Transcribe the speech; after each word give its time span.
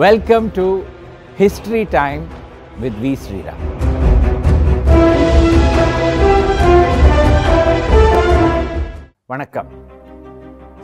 Welcome 0.00 0.46
to 0.56 0.64
History 1.38 1.80
time 1.94 2.22
with 2.80 2.94
V 3.02 3.10
Sriram 3.22 3.62
வணக்கம். 9.26 9.68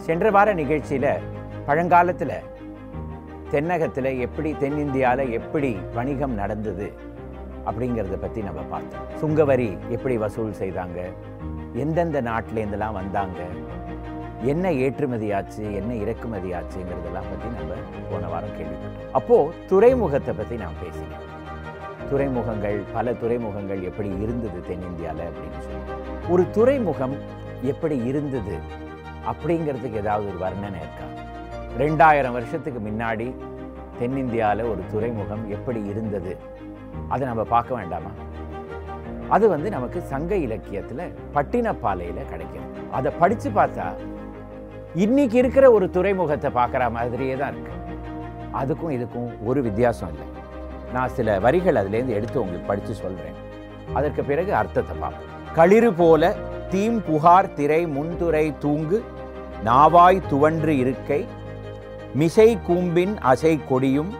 சென்ற 0.06 0.30
வார 0.30 0.52
நிகழ்ச்சியில் 0.52 1.08
பழங்காலத்தில் 1.66 2.34
தென்னகத்தில் 3.52 4.10
எப்படி 4.18 4.52
தென்னிந்தியாவில் 4.64 5.32
எப்படி 5.40 5.77
வணிகம் 5.95 6.34
நடந்தது 6.34 6.93
அப்படிங்கிறத 7.66 8.18
பற்றி 8.20 8.43
நம்ம 8.43 8.61
பார்த்தோம். 8.61 9.09
சுங்கவரி 9.22 9.70
எப்படி 9.88 10.16
வசூல் 10.16 10.54
செய்தாங்க? 10.61 11.00
எந்தெந்த 11.75 12.22
நாட்டிலேருந்துலாம் 12.22 12.98
வந்தாங்க? 13.00 13.40
என்ன 14.43 14.73
ஏற்றுமதி 14.73 15.32
ஆச்சு 15.32 15.75
என்ன 15.75 15.95
இறக்குமதியாச்சுங்கிறதெல்லாம் 15.95 17.29
பற்றி 17.30 17.48
நம்ம 17.48 17.75
போன 18.11 18.29
வாரம் 18.29 18.50
கேள்விப்பட்டோம். 18.50 19.11
அப்போது 19.12 19.52
துறைமுகத்தை 19.66 20.34
பற்றி 20.34 20.57
நான் 20.57 20.80
பேசினேன் 20.82 21.24
துறைமுகங்கள் 22.11 22.83
பல 22.92 23.12
துறைமுகங்கள் 23.12 23.83
எப்படி 23.83 24.09
இருந்தது 24.09 24.61
தென்னிந்தியாவில் 24.69 25.28
அப்படின்னு 25.28 25.61
சொல்லி. 25.61 25.80
ஒரு 26.28 26.51
துறைமுகம் 26.51 27.16
எப்படி 27.62 28.05
இருந்தது 28.05 28.56
அப்படிங்கிறதுக்கு 29.27 29.95
ஏதாவது 29.95 30.28
ஒரு 30.28 30.39
வர்ணனை 30.45 30.78
இருக்கா? 30.84 31.06
ரெண்டாயிரம் 31.78 32.33
வருஷத்துக்கு 32.33 32.80
முன்னாடி 32.91 33.34
தென்னிந்தியாவில் 33.98 34.64
ஒரு 34.64 34.83
துறைமுகம் 34.92 35.50
எப்படி 35.50 35.84
இருந்தது? 35.84 36.36
அதை 37.09 37.27
நம்ம 37.27 37.45
பார்க்க 37.45 37.75
வேண்டாமா? 37.75 38.11
அது 39.28 39.48
வந்து 39.48 39.70
நமக்கு 39.70 40.00
சங்க 40.00 40.36
இலக்கியத்தில் 40.36 41.14
பட்டினப்பாலையில் 41.34 42.28
கிடைக்கும் 42.28 42.91
அதை 42.91 43.12
படித்து 43.19 43.50
பார்த்தா 43.50 43.95
இன்னைக்கு 44.97 45.37
இருக்கிற 45.38 45.70
ஒரு 45.70 45.91
துறைமுகத்தை 45.91 46.51
பார்க்குற 46.51 46.91
மாதிரியே 46.91 47.37
தான் 47.37 47.52
இருக்கு. 47.55 47.74
அதுக்கும் 48.60 48.92
இதுக்கும் 48.97 49.30
ஒரு 49.45 49.61
வித்தியாசம் 49.62 50.12
இல்லை. 50.12 50.27
நான் 50.95 51.14
சில 51.16 51.38
வரிகள் 51.45 51.78
அதுலேருந்து 51.80 52.16
எடுத்து 52.19 52.41
உங்களுக்கு 52.42 52.69
படித்து 52.69 52.94
சொல்கிறேன் 52.94 53.36
அதற்கு 53.94 54.22
பிறகு 54.25 54.53
அர்த்தத்தை 54.55 54.94
பார்ப்போம். 55.00 55.34
களிறு 55.56 55.91
போல 55.92 56.33
தீம் 56.70 56.98
புகார் 57.09 57.55
திரை 57.55 57.86
முன்துறை 57.97 58.55
தூங்கு 58.64 58.98
நாவாய் 59.64 60.20
துவன்று 60.31 60.72
இருக்கை 60.83 61.20
மிசை 62.14 62.59
கூம்பின் 62.69 63.14
அசை 63.33 63.55
கொடியும் 63.70 64.12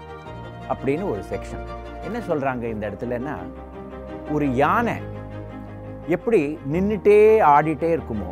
அப்படின்னு 0.69 1.05
ஒரு 1.13 1.23
செக்ஷன் 1.33 1.65
என்ன 2.05 2.19
சொல்கிறாங்க 2.29 2.65
இந்த 2.75 2.91
இடத்துலன்னா 2.91 3.37
ஒரு 4.31 4.55
யானை 4.55 4.97
எப்படி 6.09 6.59
நின்றுட்டே 6.73 7.19
ஆடிட்டே 7.55 7.91
இருக்குமோ 7.97 8.31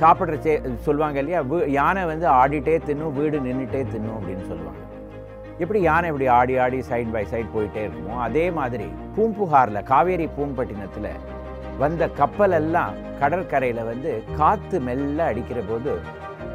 சாப்பிட்ற 0.00 0.38
சே 0.38 0.52
சொல்லுவாங்க 0.80 1.18
இல்லையா? 1.18 1.40
யானை 1.70 2.04
வந்து 2.04 2.26
ஆடிட்டே 2.32 2.76
தின்னும் 2.86 3.12
வீடு 3.12 3.38
நின்றுட்டே 3.38 3.82
தின்னும் 3.86 4.16
அப்படின்னு 4.18 4.46
சொல்லுவாங்க. 4.46 4.82
எப்படி 5.58 5.80
யானை 5.82 6.08
இப்படி 6.08 6.26
ஆடி 6.30 6.58
ஆடி 6.58 6.82
சைட் 6.82 7.12
பை 7.12 7.24
சைட் 7.24 7.54
போயிட்டே 7.54 7.80
இருக்குமோ 7.84 8.18
அதே 8.18 8.50
மாதிரி 8.50 8.86
பூம்புகாரில் 9.16 9.82
காவேரி 9.82 10.28
பூம்பட்டினத்தில் 10.36 11.10
வந்த 11.78 12.08
கப்பல் 12.10 12.52
எல்லாம் 12.52 12.92
கடற்கரையில் 13.20 13.82
வந்து 13.84 14.10
காற்று 14.36 14.80
மெல்ல 14.80 15.24
அடிக்கிற 15.24 15.60
போது 15.62 15.92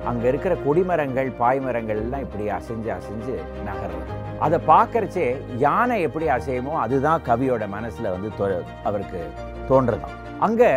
அங்கே 0.06 0.28
இருக்கிற 0.28 0.54
கொடிமரங்கள் 0.66 1.30
பாய்மரங்கள் 1.40 1.98
எல்லாம் 1.98 2.22
இப்படி 2.22 2.50
அசைஞ்சு 2.50 2.92
அசைஞ்சு 2.92 3.36
நகர்றது. 3.66 4.08
அதை 4.40 4.60
பார்க்கறச்சே 4.68 5.28
யானை 5.58 6.02
எப்படி 6.02 6.28
அசையுமோ 6.28 6.74
அதுதான் 6.78 7.22
கவியோட 7.28 7.68
மனசில் 7.68 8.12
வந்து 8.12 8.30
தோ- 8.40 8.50
அவருக்கு 8.84 9.22
தோன்றதான் 9.70 10.16
அங்கே 10.40 10.72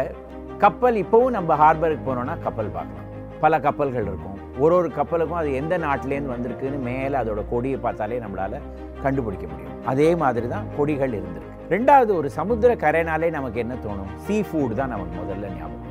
கப்பல் 0.63 0.97
இப்போவும் 1.01 1.35
நம்ம 1.37 1.55
ஹார்பருக்கு 1.63 2.05
போனோம்னா 2.09 2.35
கப்பல் 2.45 2.69
பார்க்கலாம். 2.77 3.09
பல 3.43 3.59
கப்பல்கள் 3.65 4.07
இருக்கும். 4.11 4.37
ஒரு 4.63 4.75
ஒரு 4.77 4.89
கப்பலுக்கும் 4.99 5.41
அது 5.41 5.51
எந்த 5.61 5.75
நாட்டிலேருந்து 5.85 6.33
வந்திருக்குன்னு 6.35 6.79
மேலே 6.87 7.17
அதோட 7.23 7.41
கொடியை 7.51 7.79
பார்த்தாலே 7.87 8.21
நம்மளால 8.25 8.61
கண்டுபிடிக்க 9.03 9.47
முடியும். 9.51 9.75
அதே 9.93 10.09
மாதிரி 10.23 10.47
தான் 10.55 10.69
கொடிகள் 10.79 11.17
இருந்திருக்கு. 11.19 11.53
ரெண்டாவது 11.75 12.13
ஒரு 12.21 12.29
சமுத்திர 12.39 12.71
கரைனாலே 12.85 13.29
நமக்கு 13.37 13.61
என்ன 13.65 13.75
தோணும்? 13.85 14.11
சீ 14.25 14.39
ஃபுட் 14.49 14.75
தான் 14.81 14.93
நமக்கு 14.95 15.15
முதல்ல 15.23 15.53
ஞாபகம் 15.59 15.85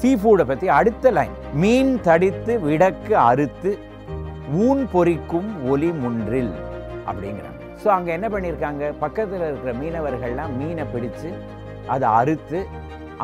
சீ 0.00 0.10
ஃபுட்டை 0.22 0.44
பற்றி 0.52 0.66
அடுத்த 0.78 1.10
லைன் 1.18 1.36
மீன் 1.62 1.94
தடித்து 2.08 2.52
விடக்கு 2.66 3.14
அறுத்து 3.28 3.70
ஊன் 4.66 4.82
பொரிக்கும் 4.92 5.48
ஒலி 5.72 5.92
முன்றில் 6.02 6.52
அப்படிங்கிறாங்க. 7.08 7.62
ஸோ 7.82 7.88
அங்கே 7.98 8.10
என்ன 8.18 8.26
பண்ணியிருக்காங்க? 8.34 8.84
பக்கத்தில் 9.04 9.46
இருக்கிற 9.48 9.72
மீனவர்கள்லாம் 9.80 10.54
மீனை 10.60 10.86
பிடிச்சு 10.94 11.30
அதை 11.94 12.06
அறுத்து 12.20 12.58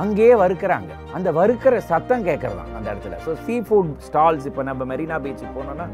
அங்கேயே 0.02 0.34
வறுக்கிறாங்க. 0.42 0.92
அந்த 1.16 1.28
வறுக்கிற 1.38 1.74
சத்தம் 1.90 2.24
கேட்குறதாங்க 2.28 2.74
அந்த 2.78 2.86
இடத்துல. 2.92 3.16
ஸோ 3.26 3.32
சீ 3.44 3.56
ஃபுட் 3.66 3.92
ஸ்டால்ஸ் 4.06 4.46
இப்போ 4.50 4.62
நம்ம 4.68 4.84
மெரினா 4.92 5.16
பீச்சுக்கு 5.24 5.54
போனோம்னா 5.58 5.86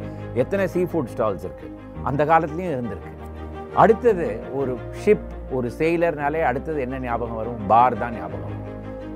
எத்தனை 0.42 0.66
சீ 0.74 0.82
ஃபுட் 0.90 1.10
ஸ்டால்ஸ் 1.14 1.44
இருக்குது 1.48 1.74
அந்த 2.10 2.24
காலத்துலேயும் 2.30 2.74
இருந்திருக்கு. 2.76 3.12
அடுத்தது 3.82 4.28
ஒரு 4.58 4.72
ஷிப் 5.02 5.28
ஒரு 5.56 5.68
செயலர்னாலே 5.78 6.40
அடுத்தது 6.50 6.78
என்ன 6.86 7.00
ஞாபகம் 7.06 7.40
வரும்? 7.40 7.60
பார் 7.72 8.00
தான் 8.02 8.16
ஞாபகம் 8.20 8.46
வரும். 8.46 8.64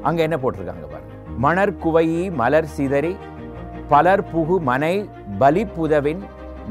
அங்கே 0.08 0.22
என்ன 0.26 0.36
போட்டிருக்காங்க 0.42 0.86
பாருங்க. 0.92 1.12
மணர் 1.44 1.72
குவையி 1.84 2.22
மலர் 2.42 2.68
சிதறி 2.76 3.12
பலர் 3.92 4.22
புகு 4.32 4.56
மனை 4.70 4.94
பலிப்புதவின் 5.40 6.22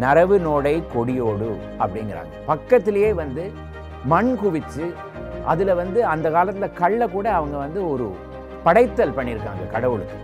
நரவு 0.03 0.37
நோடை 0.45 0.75
கொடியோடு 0.93 1.49
அப்படிங்கிறாங்க. 1.83 2.33
பக்கத்திலேயே 2.51 3.11
வந்து 3.21 3.43
மண் 4.13 4.31
குவிச்சு 4.41 4.85
அதில் 5.51 5.79
வந்து 5.81 5.99
அந்த 6.13 6.27
காலத்தில் 6.35 6.75
கல்லை 6.81 7.07
கூட 7.15 7.27
அவங்க 7.39 7.55
வந்து 7.65 7.79
ஒரு 7.93 8.05
படைத்தல் 8.65 9.17
பண்ணியிருக்காங்க 9.17 9.63
கடவுளுக்கு. 9.75 10.17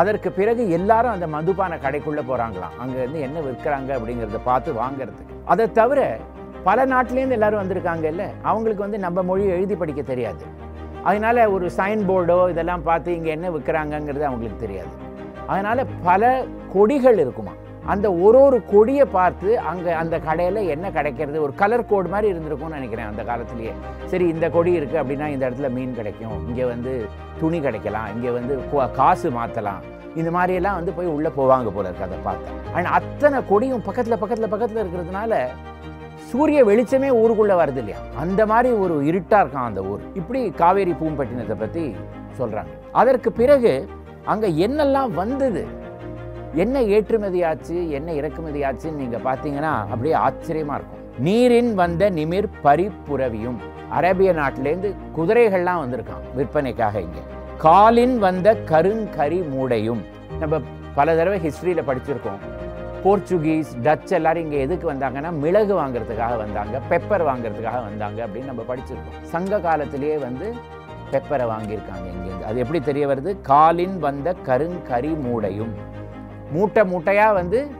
அதற்கு 0.00 0.28
பிறகு 0.38 0.62
எல்லாரும் 0.78 1.14
அந்த 1.14 1.26
மதுபான 1.36 1.78
கடைக்குள்ளே 1.84 2.22
போகிறாங்களாம் 2.28 2.76
அங்கே 2.82 2.98
இருந்து 3.02 3.20
என்ன 3.26 3.38
விற்கிறாங்க 3.46 3.90
அப்படிங்கிறத 3.98 4.40
பார்த்து 4.50 4.72
வாங்குறதுக்கு. 4.82 5.36
அதை 5.52 5.64
தவிர 5.80 6.00
பல 6.68 6.78
நாட்டிலேருந்து 6.92 7.36
எல்லாரும் 7.38 7.62
வந்திருக்காங்க 7.62 8.06
இல்லை 8.12 8.28
அவங்களுக்கு 8.50 8.86
வந்து 8.86 8.98
நம்ம 9.06 9.22
மொழி 9.30 9.44
எழுதி 9.56 9.76
படிக்க 9.82 10.02
தெரியாது. 10.12 10.42
அதனால 11.08 11.36
ஒரு 11.56 11.66
சைன் 11.78 12.02
போர்டோ 12.10 12.38
இதெல்லாம் 12.52 12.86
பார்த்து 12.88 13.16
இங்கே 13.18 13.30
என்ன 13.36 13.48
விற்கிறாங்கங்கிறது 13.56 14.24
அவங்களுக்கு 14.30 14.64
தெரியாது. 14.66 14.92
அதனால் 15.52 15.90
பல 16.08 16.32
கொடிகள் 16.74 17.20
இருக்குமா 17.24 17.54
அந்த 17.92 18.06
ஒரு 18.24 18.38
ஒரு 18.46 18.58
கொடியை 18.72 19.04
பார்த்து 19.14 19.50
அங்கே 19.70 19.92
அந்த 20.00 20.16
கடையில் 20.26 20.68
என்ன 20.74 20.86
கிடைக்கிறது? 20.96 21.38
ஒரு 21.44 21.52
கலர் 21.60 21.88
கோடு 21.90 22.08
மாதிரி 22.14 22.30
இருந்திருக்கும்னு 22.32 22.78
நினைக்கிறேன் 22.78 23.10
அந்த 23.12 23.22
காலத்துலேயே. 23.30 23.72
சரி 24.12 24.26
இந்த 24.34 24.46
கொடி 24.56 24.72
இருக்குது 24.78 25.00
அப்படின்னா 25.02 25.28
இந்த 25.34 25.42
இடத்துல 25.48 25.70
மீன் 25.76 25.96
கிடைக்கும். 26.00 26.36
இங்கே 26.48 26.66
வந்து 26.72 26.92
துணி 27.40 27.60
கிடைக்கலாம். 27.66 28.08
இங்கே 28.14 28.30
வந்து 28.38 28.54
காசு 29.00 29.30
மாற்றலாம் 29.38 29.82
இந்த 30.20 30.30
மாதிரியெல்லாம் 30.36 30.78
வந்து 30.78 30.92
போய் 30.94 31.14
உள்ளே 31.16 31.30
போவாங்க 31.38 31.70
போல 31.74 31.88
இருக்கு 31.88 32.06
அதை 32.06 32.20
பார்த்து. 32.28 32.54
அண்ட் 32.76 32.88
அத்தனை 32.98 33.40
கொடியும் 33.50 33.84
பக்கத்தில் 33.88 34.20
பக்கத்தில் 34.22 34.52
பக்கத்தில் 34.54 34.82
இருக்கிறதுனால 34.82 35.42
சூரிய 36.30 36.60
வெளிச்சமே 36.70 37.10
ஊருக்குள்ளே 37.20 37.54
வருது 37.60 37.80
இல்லையா? 37.82 38.00
அந்த 38.22 38.40
மாதிரி 38.50 38.70
ஒரு 38.84 38.94
இருட்டாக 39.10 39.42
இருக்கான் 39.42 39.68
அந்த 39.70 39.82
ஊர். 39.90 40.02
இப்படி 40.20 40.40
காவேரி 40.62 40.92
பூம்பட்டினத்தை 41.00 41.56
பற்றி 41.62 41.84
சொல்கிறாங்க 42.40 42.72
அதற்கு 43.02 43.30
பிறகு 43.40 43.72
அங்கே 44.32 44.48
என்னெல்லாம் 44.66 45.12
வந்தது? 45.20 45.62
என்ன 46.54 46.82
ஏற்றுமதி 46.82 47.42
ஆச்சு 47.42 47.90
என்ன 47.90 48.12
இறக்குமதி 48.12 48.62
ஆச்சுன்னு 48.62 49.00
நீங்கள் 49.02 49.20
பார்த்தீங்கன்னா 49.20 49.72
அப்படியே 49.92 50.14
ஆச்சரியமாக 50.14 50.78
இருக்கும். 50.78 51.04
நீரின் 51.18 51.74
வந்த 51.74 52.10
நிமிர் 52.10 52.48
பரிப்புறவியும் 52.62 53.58
அரேபிய 53.90 54.32
நாட்டிலேருந்து 54.32 54.94
குதிரைகள்லாம் 55.16 55.82
வந்திருக்கான் 55.82 56.24
விற்பனைக்காக 56.34 57.00
இங்கே. 57.00 57.22
காலின் 57.56 58.18
வந்த 58.18 58.56
கருங்கரி 58.70 59.48
மூடையும். 59.48 60.02
நம்ம 60.38 60.60
பல 60.94 61.16
தடவை 61.16 61.38
ஹிஸ்ட்ரியில் 61.40 61.88
படிச்சிருக்கோம். 61.88 62.40
போர்ச்சுகீஸ் 63.04 63.70
டச் 63.84 64.12
எல்லாரும் 64.18 64.42
இங்கே 64.42 64.60
எதுக்கு 64.60 64.92
வந்தாங்கன்னா 64.92 65.30
மிளகு 65.32 65.74
வாங்குறதுக்காக 65.80 66.36
வந்தாங்க 66.36 66.80
பெப்பர் 66.90 67.24
வாங்குறதுக்காக 67.28 67.82
வந்தாங்க 67.88 68.26
அப்படின்னு 68.26 68.50
நம்ம 68.52 68.64
படிச்சிருக்கோம். 68.68 69.22
சங்க 69.22 69.60
காலத்திலேயே 69.60 70.16
வந்து 70.16 70.54
பெப்பரை 71.12 71.46
வாங்கியிருக்காங்க 71.52 72.06
இங்கேருந்து. 72.14 72.44
அது 72.44 72.58
எப்படி 72.58 72.80
தெரிய 72.80 73.06
வருது? 73.06 73.40
காலின் 73.42 73.98
வந்த 73.98 74.34
கருங்கரி 74.46 75.20
மூடையும். 75.22 75.89
மூட்டை 76.50 76.82
மூட்டையாக 76.82 77.32
வந்து 77.32 77.70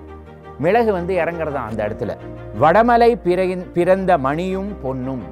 மிளகு 0.58 0.92
வந்து 0.92 1.12
இறங்குறதாம் 1.16 1.69
அந்த 1.70 1.81
இடத்துல. 1.88 2.14
வடமலை 2.60 3.10
பிறையின் 3.25 3.64
பிறந்த 3.72 4.19
மணியும் 4.19 4.70
பொன்னும். 4.82 5.22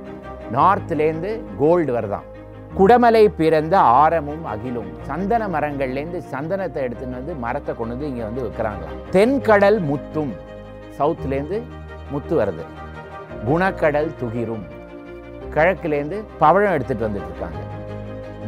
நார்த்லேருந்து 0.53 1.31
கோல்டு 1.59 1.93
வருதான். 1.93 2.27
குடமலை 2.79 3.29
பிறந்த 3.29 3.79
ஆரமும் 3.79 4.45
அகிலும். 4.47 4.91
சந்தன 5.03 5.49
மரங்கள்லேருந்து 5.49 6.21
சந்தனத்தை 6.33 6.81
எடுத்துன்னு 6.87 7.19
வந்து 7.21 7.35
மரத்தை 7.35 7.75
கொண்டு 7.75 7.95
வந்து 7.95 8.09
இங்கே 8.09 8.23
வந்து 8.23 8.43
விற்கிறாங்களாம் 8.47 8.99
தென்கடல் 9.11 9.79
முத்தும். 9.91 10.33
சவுத்துலேருந்து 10.99 11.61
முத்து 12.11 12.35
வருது. 12.41 12.65
குணக்கடல் 13.49 14.11
துகிரும். 14.21 14.67
கிழக்குலேருந்து 15.55 16.25
பவழம் 16.39 16.75
எடுத்துகிட்டு 16.77 17.09
வந்துட்டு 17.09 17.31
இருக்காங்க. 17.31 17.61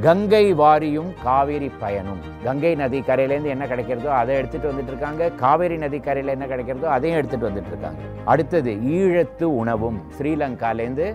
கங்கை 0.05 0.55
வாரியும் 0.61 1.09
காவேரி 1.23 1.69
பயனும். 1.81 2.21
கங்கை 2.45 2.71
நதி 2.81 2.99
கரையிலேருந்து 3.09 3.51
என்ன 3.55 3.65
கிடைக்கிறதோ 3.73 4.11
அதை 4.19 4.35
எடுத்துட்டு 4.41 4.71
வந்துட்டு 4.71 4.93
இருக்காங்க 4.93 5.29
காவேரி 5.43 5.77
நதி 5.83 5.99
கரையில் 6.07 6.33
என்ன 6.35 6.47
கிடைக்கிறதோ 6.53 6.87
அதையும் 6.97 7.19
எடுத்துட்டு 7.19 7.49
வந்துட்டு 7.49 7.73
இருக்காங்க 7.73 8.01
அடுத்தது 8.33 8.73
ஈழத்து 8.99 9.47
உணவும். 9.63 9.99
ஸ்ரீலங்காலேருந்து 10.19 11.07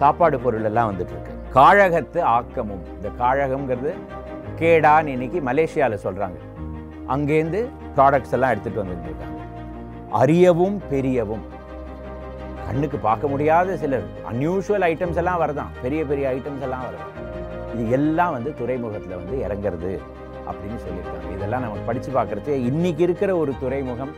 சாப்பாடு 0.00 0.38
பொருள் 0.40 0.66
எல்லாம் 0.70 0.90
வந்துட்டு 0.90 1.14
இருக்கு 1.16 1.34
காழகத்து 1.56 2.20
ஆக்கமும். 2.36 2.84
இந்த 2.96 3.10
காழகம்ங்கிறது 3.22 3.92
கேடான்னு 4.60 5.14
இன்னைக்கு 5.16 5.40
மலேசியாவில் 5.50 6.04
சொல்றாங்க. 6.06 6.38
அங்கேருந்து 7.16 7.62
ப்ராடக்ட்ஸ் 7.98 8.36
எல்லாம் 8.38 8.54
எடுத்துட்டு 8.54 8.82
வந்துட்டு 8.84 9.10
இருக்காங்க 9.10 9.40
அரியவும் 10.22 10.78
பெரியவும். 10.92 11.44
கண்ணுக்கு 12.66 12.98
பார்க்க 13.08 13.26
முடியாத 13.34 13.76
சிலர். 13.76 14.08
அன்யூஷுவல் 14.32 14.86
ஐட்டம்ஸ் 14.92 15.20
எல்லாம் 15.22 15.42
வருதான். 15.44 15.72
பெரிய 15.82 16.02
பெரிய 16.12 16.26
ஐட்டம்ஸ் 16.36 16.66
எல்லாம் 16.68 16.84
வருதான். 16.86 17.10
இது 17.74 17.84
எல்லாம் 17.98 18.34
வந்து 18.36 18.50
துறைமுகத்தில் 18.60 19.18
வந்து 19.20 19.36
இறங்குறது 19.46 19.92
அப்படின்னு 20.48 20.78
சொல்லியிருக்காங்க. 20.84 21.28
இதெல்லாம் 21.36 21.64
நம்ம 21.64 21.84
படித்து 21.90 22.10
பார்க்குறது 22.16 22.54
இன்றைக்கி 22.70 23.02
இருக்கிற 23.06 23.30
ஒரு 23.42 23.52
துறைமுகம் 23.62 24.12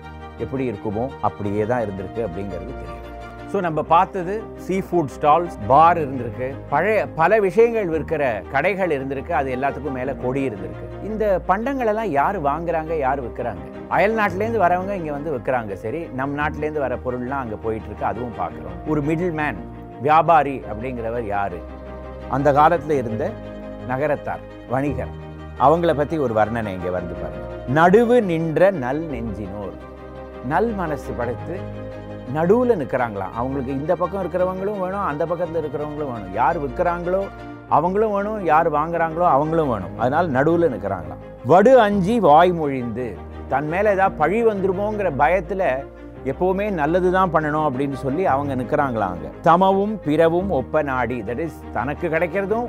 எப்படி 0.45 0.65
இருக்குமோ 0.71 1.05
அப்படியே 1.29 1.63
தான் 1.73 1.85
இருந்திருக்கு 1.85 2.23
அப்படிங்கிறது 2.27 2.73
தெரியும். 2.81 3.03
ஸோ 3.51 3.57
நம்ம 3.67 3.81
பார்த்தது 3.93 4.35
சீ 4.65 4.77
ஃபுட் 4.87 5.13
ஸ்டால்ஸ் 5.17 5.57
பார் 5.71 6.01
இருந்திருக்கு. 6.03 6.49
பழைய 6.73 7.05
பல 7.21 7.39
விஷயங்கள் 7.47 7.93
விற்கிற 7.93 8.23
கடைகள் 8.55 8.95
இருந்திருக்கு. 8.97 9.33
அது 9.41 9.49
எல்லாத்துக்கும் 9.57 9.97
மேலே 9.99 10.15
கொடி 10.25 10.43
இருந்திருக்கு. 10.49 10.89
இந்த 11.11 11.25
பண்டங்களெல்லாம் 11.51 12.11
யார் 12.19 12.39
வாங்குறாங்க 12.49 12.93
யார் 13.07 13.25
விற்கிறாங்க? 13.27 13.65
அயல் 13.97 14.19
நாட்டிலேருந்து 14.21 14.65
வரவங்க 14.67 14.95
இங்கே 15.01 15.15
வந்து 15.19 15.35
விற்கிறாங்க. 15.37 15.75
சரி 15.85 16.03
நம் 16.21 16.37
நாட்டிலேருந்து 16.43 16.85
வர 16.87 16.97
பொருள்லாம் 17.07 17.45
அங்கே 17.45 17.61
போயிட்டு 17.65 17.91
இருக்கு. 17.91 18.11
அதுவும் 18.13 18.39
பார்க்குறோம். 18.43 18.77
ஒரு 18.93 19.03
மிடில் 19.11 19.37
மேன் 19.41 19.61
வியாபாரி 20.09 20.57
அப்படிங்கிறவர் 20.71 21.27
யாரு? 21.37 21.61
அந்த 22.35 22.49
காலத்தில் 22.59 22.99
இருந்த 23.01 23.25
நகரத்தார் 23.91 24.43
வணிகர் 24.73 25.13
அவங்கள 25.67 25.91
பற்றி 25.99 26.17
ஒரு 26.25 26.33
வர்ணனை 26.39 26.71
இங்கே 26.77 26.93
வந்து 26.97 27.15
பாருங்க. 27.21 27.45
நடுவு 27.79 28.17
நின்ற 28.31 28.71
நல் 28.85 29.03
நெஞ்சினோர். 29.13 29.77
நல் 30.53 30.71
மனசு 30.81 31.11
படைத்து 31.19 31.55
நடுவில் 32.37 32.79
நிற்கிறாங்களாம் 32.81 33.35
அவங்களுக்கு 33.41 33.73
இந்த 33.81 33.93
பக்கம் 34.01 34.23
இருக்கிறவங்களும் 34.23 34.81
வேணும் 34.85 35.07
அந்த 35.11 35.23
பக்கத்தில் 35.31 35.61
இருக்கிறவங்களும் 35.63 36.13
வேணும். 36.13 36.33
யார் 36.41 36.59
விற்கிறாங்களோ 36.65 37.23
அவங்களும் 37.77 38.15
வேணும் 38.17 38.41
யார் 38.53 38.69
வாங்குறாங்களோ 38.79 39.27
அவங்களும் 39.37 39.71
வேணும். 39.73 39.95
அதனால் 40.03 40.29
நடுவில் 40.37 40.73
நிற்கிறாங்களாம் 40.75 41.23
வடு 41.53 41.73
அஞ்சி 41.87 42.17
வாய் 42.29 42.53
மொழிந்து 42.61 43.07
தன் 43.53 43.69
மேலே 43.73 43.89
ஏதாவது 43.97 44.21
பழி 44.23 44.39
வந்துருமோங்கிற 44.51 45.11
பயத்தில் 45.23 45.69
எப்போவுமே 46.31 46.67
நல்லது 46.81 47.09
தான் 47.17 47.33
பண்ணணும் 47.35 47.67
அப்படின்னு 47.69 47.97
சொல்லி 48.05 48.25
அவங்க 48.35 48.53
நிற்கிறாங்களா 48.61 49.07
அங்கே. 49.15 49.31
தமவும் 49.49 49.95
பிறவும் 50.07 50.51
ஒப்ப 50.59 50.83
நாடி. 50.91 51.19
தட் 51.29 51.43
இஸ் 51.47 51.59
தனக்கு 51.77 52.07
கிடைக்கிறதும் 52.15 52.67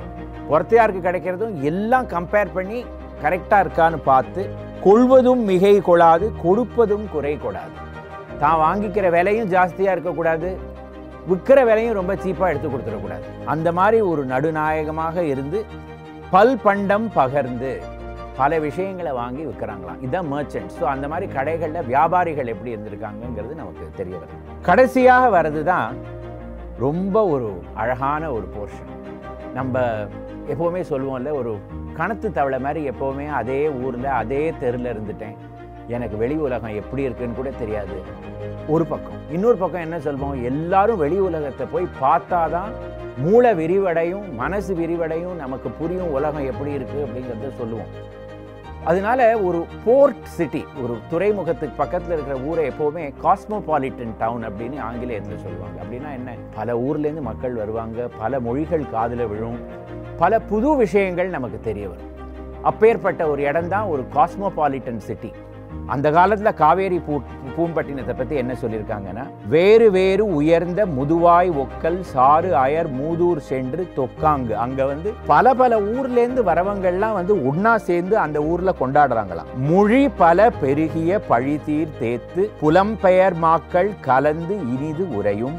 ஒருத்தையாருக்கு 0.53 1.01
கிடைக்கிறதும் 1.07 1.55
எல்லாம் 1.71 2.07
கம்பேர் 2.13 2.55
பண்ணி 2.57 2.79
கரெக்டாக 3.23 3.63
இருக்கான்னு 3.65 3.99
பார்த்து 4.11 4.41
கொள்வதும் 4.85 5.43
மிகை 5.51 5.75
கொள்ளாது 5.89 6.25
கொடுப்பதும் 6.43 7.05
குறை 7.13 7.33
கொடாது. 7.45 7.75
தான் 8.41 8.59
வாங்கிக்கிற 8.65 9.05
விலையும் 9.17 9.51
ஜாஸ்தியாக 9.55 9.95
இருக்கக்கூடாது 9.95 10.49
விற்கிற 11.29 11.59
விலையும் 11.69 11.97
ரொம்ப 11.99 12.13
சீப்பாக 12.23 12.51
எடுத்து 12.51 12.69
கொடுத்துடக்கூடாது. 12.69 13.25
அந்த 13.53 13.71
மாதிரி 13.77 13.97
ஒரு 14.11 14.23
நடுநாயகமாக 14.33 15.23
இருந்து 15.33 15.59
பல் 16.33 16.57
பண்டம் 16.65 17.07
பகர்ந்து 17.15 17.71
பல 18.39 18.59
விஷயங்களை 18.65 19.11
வாங்கி 19.19 19.43
விற்கிறாங்களாம். 19.47 19.99
இதுதான் 20.03 20.29
மர்ச்சன்ட் 20.33 20.73
ஸோ 20.77 20.83
அந்த 20.93 21.05
மாதிரி 21.11 21.27
கடைகளில் 21.37 21.87
வியாபாரிகள் 21.93 22.51
எப்படி 22.53 22.73
இருந்திருக்காங்கங்கிறது 22.75 23.53
நமக்கு 23.61 23.85
தெரிய 23.99 24.15
வருது. 24.21 24.39
கடைசியாக 24.67 25.31
வர்றது 25.37 25.61
தான் 25.71 25.89
ரொம்ப 26.85 27.15
ஒரு 27.33 27.49
அழகான 27.81 28.23
ஒரு 28.37 28.47
போர்ஷன் 28.55 28.91
நம்ம 29.57 29.83
எப்போவுமே 30.53 30.81
சொல்லுவோம்ல 30.91 31.31
ஒரு 31.39 31.53
கணத்து 31.99 32.27
தவளை 32.37 32.59
மாதிரி 32.65 32.81
எப்போவுமே 32.91 33.25
அதே 33.39 33.61
ஊரில் 33.85 34.09
அதே 34.21 34.43
தெருவில் 34.63 34.91
இருந்துட்டேன். 34.93 35.37
எனக்கு 35.95 36.15
வெளி 36.21 36.35
உலகம் 36.47 36.77
எப்படி 36.81 37.01
இருக்குன்னு 37.07 37.39
கூட 37.39 37.49
தெரியாது. 37.61 37.97
ஒரு 38.73 38.85
பக்கம். 38.91 39.19
இன்னொரு 39.35 39.57
பக்கம் 39.61 39.85
என்ன 39.85 39.97
சொல்வோம்? 40.07 40.37
எல்லாரும் 40.51 41.01
வெளி 41.03 41.17
உலகத்தை 41.27 41.65
போய் 41.73 41.87
பார்த்தா 42.03 42.41
தான் 42.55 42.71
மூளை 43.25 43.51
விரிவடையும் 43.61 44.25
மனசு 44.41 44.71
விரிவடையும் 44.81 45.37
நமக்கு 45.43 45.69
புரியும் 45.79 46.13
உலகம் 46.17 46.47
எப்படி 46.51 46.71
இருக்குது 46.77 47.05
அப்படிங்கிறத 47.05 47.51
சொல்லுவோம். 47.61 47.91
அதனால 48.89 49.39
ஒரு 49.47 49.59
போர்ட் 49.85 50.23
சிட்டி 50.23 50.65
ஒரு 50.83 50.93
துறைமுகத்துக்கு 51.09 51.77
பக்கத்தில் 51.77 52.11
இருக்கிற 52.11 52.37
ஊரை 52.49 52.65
எப்போவுமே 52.67 53.05
காஸ்மோபாலிட்டன் 53.23 54.13
டவுன் 54.17 54.43
அப்படின்னு 54.43 54.77
ஆங்கிலேயத்தில் 54.89 55.43
சொல்லுவாங்க. 55.45 55.77
அப்படின்னா 55.83 56.11
என்ன? 56.13 56.35
பல 56.55 56.77
ஊர்லேருந்து 56.77 57.21
மக்கள் 57.21 57.53
வருவாங்க 57.53 58.07
பல 58.17 58.39
மொழிகள் 58.39 58.89
காதில் 58.89 59.25
விழும் 59.25 59.59
பல 60.17 60.39
புது 60.39 60.75
விஷயங்கள் 60.75 61.29
நமக்கு 61.29 61.59
தெரிய 61.59 61.87
வரும். 61.89 62.11
அப்பேற்பட்ட 62.61 63.29
ஒரு 63.29 63.41
இடம் 63.41 63.67
தான் 63.67 63.85
ஒரு 63.85 64.05
காஸ்மோபாலிட்டன் 64.13 65.05
சிட்டி. 65.09 65.31
அந்த 65.85 66.07
காலத்தில் 66.11 66.53
காவேரி 66.53 66.99
பூ 66.99 67.15
பூம்பட்டினத்தை 67.57 68.13
பற்றி 68.17 68.35
என்ன 68.35 68.53
சொல்லியிருக்காங்கன்னா 68.61 69.23
வேறு 69.47 69.91
வேறு 69.91 70.23
உயர்ந்த 70.33 70.85
முதுவாய் 70.85 71.51
ஒக்கல் 71.63 71.99
சாறு 72.01 72.49
அயர் 72.55 72.89
மூதூர் 72.99 73.41
சென்று 73.51 73.87
தொக்காங்கு. 73.95 74.53
அங்கே 74.65 74.83
வந்து 74.83 75.13
பல 75.27 75.53
பல 75.53 75.79
ஊர்லேருந்து 75.79 76.43
வரவங்கள்லாம் 76.51 77.13
வந்து 77.13 77.47
ஒன்றா 77.49 77.77
சேர்ந்து 77.77 78.17
அந்த 78.17 78.41
ஊரில் 78.41 78.79
கொண்டாடுறாங்களாம். 78.81 79.49
மொழி 79.69 80.09
பல 80.09 80.49
பெருகிய 80.61 81.21
பழிதீர் 81.29 81.97
தேத்து 81.99 82.49
புலம்பெயர் 82.61 83.37
மாக்கள் 83.45 83.91
கலந்து 84.01 84.57
இனிது 84.73 85.07
உரையும் 85.19 85.57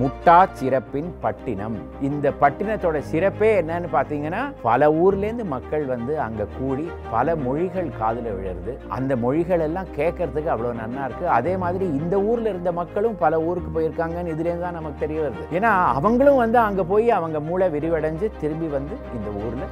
முட்டா 0.00 0.36
சிறப்பின் 0.58 1.10
பட்டினம். 1.24 1.74
இந்த 2.06 2.26
பட்டினத்தோட 2.40 2.98
சிறப்பே 3.10 3.50
என்னன்னு 3.60 3.88
பார்த்தீங்கன்னா 3.94 4.40
பல 4.64 4.88
ஊர்லேருந்து 5.02 5.44
மக்கள் 5.52 5.84
வந்து 5.92 6.14
அங்கே 6.24 6.44
கூடி 6.56 6.84
பல 7.12 7.36
மொழிகள் 7.44 7.90
காதில் 8.00 8.28
விழுறது. 8.36 8.72
அந்த 8.96 9.12
மொழிகள் 9.24 9.62
எல்லாம் 9.66 9.92
கேட்கறதுக்கு 9.98 10.50
அவ்வளோ 10.54 10.72
நன்னா 10.80 11.02
இருக்கு. 11.08 11.26
அதே 11.38 11.52
மாதிரி 11.64 11.86
இந்த 12.00 12.16
ஊரில் 12.30 12.50
இருந்த 12.52 12.72
மக்களும் 12.80 13.16
பல 13.24 13.40
ஊருக்கு 13.48 13.70
போயிருக்காங்கன்னு 13.76 14.34
இதுலேருந்து 14.34 14.66
தான் 14.66 14.78
நமக்கு 14.78 15.02
தெரிய 15.04 15.20
வருது. 15.24 15.44
ஏன்னா 15.58 15.72
அவங்களும் 15.98 16.42
வந்து 16.44 16.58
அங்கே 16.66 16.86
போய் 16.92 17.08
அவங்க 17.18 17.40
மூளை 17.48 17.68
விரிவடைஞ்சு 17.76 18.28
திரும்பி 18.42 18.70
வந்து 18.76 18.96
இந்த 19.18 19.28
ஊரில் 19.44 19.68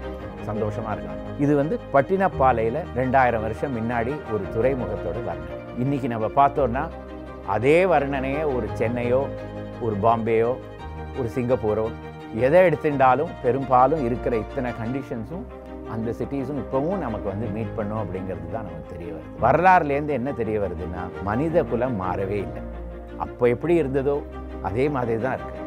சந்தோஷமா 0.51 0.93
இருக்காங்க. 0.97 1.23
இது 1.47 1.53
வந்து 1.63 1.75
பட்டினப்பாலையில் 1.95 2.81
ரெண்டாயிரம் 3.01 3.47
வருஷம் 3.47 3.75
முன்னாடி 3.79 4.15
ஒரு 4.35 4.45
துறைமுகத்தோட 4.57 5.19
வர்ணனை. 5.31 5.59
இன்னைக்கு 5.85 6.09
நம்ம 6.15 6.29
பார்த்தோம்னா 6.41 6.85
அதே 7.57 7.79
வர்ணனையை 7.93 8.43
ஒரு 8.57 8.67
சென்னையோ 8.81 9.21
ஒரு 9.87 9.97
பாம்பேயோ 10.05 10.53
ஒரு 11.21 11.29
சிங்கப்பூரோ 11.37 11.87
எதை 12.47 12.61
எடுத்துட்டாலும் 12.67 13.33
பெரும்பாலும் 13.45 14.05
இருக்கிற 14.09 14.35
இத்தனை 14.45 14.71
கண்டிஷன்ஸும் 14.83 15.45
அந்த 15.95 16.11
சிட்டிஸும் 16.19 16.61
இப்போவும் 16.63 17.03
நமக்கு 17.05 17.27
வந்து 17.33 17.47
மீட் 17.57 17.75
பண்ணும் 17.79 18.01
அப்படிங்கிறது 18.03 18.47
தான் 18.55 18.67
நமக்கு 18.69 18.93
தெரிய 18.93 19.11
வருது. 19.15 19.33
வரலாறுலேருந்து 19.45 20.15
என்ன 20.19 20.31
தெரிய 20.39 20.57
வருதுன்னா 20.63 21.03
மனித 21.29 21.65
குலம் 21.71 21.99
மாறவே 22.03 22.39
இல்லை. 22.47 22.63
அப்போ 23.25 23.45
எப்படி 23.55 23.75
இருந்ததோ 23.83 24.17
அதே 24.69 24.87
மாதிரி 24.95 25.19
தான் 25.27 25.37
இருக்கு. 25.39 25.59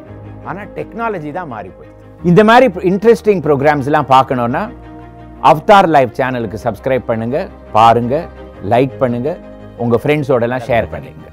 ஆனால் 0.48 0.70
டெக்னாலஜி 0.78 1.30
தான் 1.38 1.52
மாறி 1.54 1.70
போயிடுது. 1.76 1.94
இந்த 2.30 2.42
மாதிரி 2.48 2.66
இன்ட்ரெஸ்டிங் 2.90 3.42
ப்ரோக்ராம்ஸ்லாம் 3.46 4.10
பார்க்கணுன்னா 4.14 4.62
அவதார் 5.50 5.90
லைவ் 5.96 6.16
சேனலுக்கு 6.18 6.58
சப்ஸ்கிரைப் 6.66 7.08
பண்ணுங்கள் 7.10 7.48
பாருங்கள் 7.76 8.26
லைக் 8.74 8.96
பண்ணுங்கள் 9.04 9.40
உங்கள் 9.84 10.02
ஃப்ரெண்ட்ஸோடலாம் 10.02 10.66
ஷேர் 10.68 10.92
பண்ணுங்க. 10.92 11.25